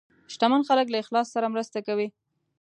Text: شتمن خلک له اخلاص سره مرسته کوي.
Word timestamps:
شتمن 0.33 0.61
خلک 0.69 0.87
له 0.91 0.97
اخلاص 1.03 1.27
سره 1.35 1.51
مرسته 1.53 1.79
کوي. 1.87 2.07